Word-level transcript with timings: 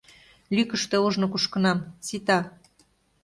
Лӱкыштӧ 0.55 0.95
ожно 1.05 1.27
кушкынам, 1.31 1.79
сита. 2.07 2.39